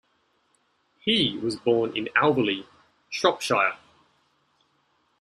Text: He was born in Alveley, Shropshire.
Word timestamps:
He 0.97 1.37
was 1.37 1.57
born 1.57 1.95
in 1.95 2.05
Alveley, 2.15 2.65
Shropshire. 3.11 3.73